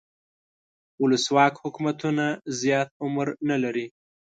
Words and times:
ولسواک 1.03 1.53
حکومتونه 1.63 2.25
زیات 2.61 2.89
عمر 3.03 3.27
نه 3.49 3.57
لري. 3.63 3.85